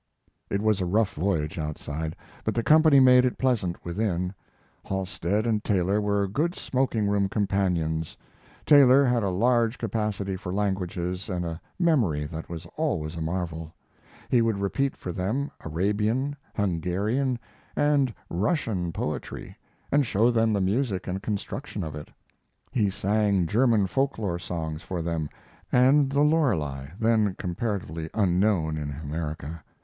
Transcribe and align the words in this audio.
It 0.49 0.63
was 0.63 0.81
a 0.81 0.85
rough 0.87 1.13
voyage 1.13 1.59
outside, 1.59 2.15
but 2.43 2.55
the 2.55 2.63
company 2.63 2.99
made 2.99 3.23
it 3.23 3.37
pleasant 3.37 3.85
within. 3.85 4.33
Halstead 4.83 5.45
and 5.45 5.63
Taylor 5.63 6.01
were 6.01 6.27
good 6.27 6.55
smoking 6.55 7.05
room 7.07 7.29
companions. 7.29 8.17
Taylor 8.65 9.05
had 9.05 9.21
a 9.21 9.29
large 9.29 9.77
capacity 9.77 10.35
for 10.35 10.51
languages 10.51 11.29
and 11.29 11.45
a 11.45 11.61
memory 11.77 12.25
that 12.25 12.49
was 12.49 12.65
always 12.77 13.15
a 13.15 13.21
marvel. 13.21 13.75
He 14.27 14.41
would 14.41 14.57
repeat 14.57 14.95
for 14.95 15.11
them 15.11 15.51
Arabian, 15.63 16.35
Hungarian, 16.55 17.37
and 17.75 18.11
Russian 18.27 18.91
poetry, 18.91 19.55
and 19.91 20.03
show 20.03 20.31
them 20.31 20.51
the 20.51 20.61
music 20.61 21.05
and 21.07 21.21
construction 21.21 21.83
of 21.83 21.93
it. 21.93 22.09
He 22.71 22.89
sang 22.89 23.45
German 23.45 23.85
folk 23.85 24.17
lore 24.17 24.39
songs 24.39 24.81
for 24.81 25.03
them, 25.03 25.29
and 25.71 26.11
the 26.11 26.21
"Lorelei," 26.23 26.87
then 26.99 27.35
comparatively 27.37 28.09
unknown 28.15 28.77
in 28.77 28.89
America. 28.89 29.63